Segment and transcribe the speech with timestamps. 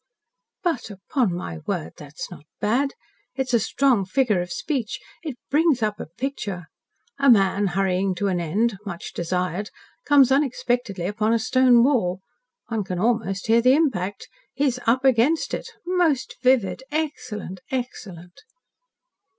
[0.63, 2.95] "But, upon my word, that is not bad.
[3.35, 4.99] It is strong figure of speech.
[5.21, 6.65] It brings up a picture.
[7.19, 9.69] A man hurrying to an end much desired
[10.03, 12.21] comes unexpectedly upon a stone wall.
[12.69, 14.27] One can almost hear the impact.
[14.55, 15.69] He is up against it.
[15.85, 16.81] Most vivid.
[16.89, 17.59] Excellent!
[17.69, 18.41] Excellent!"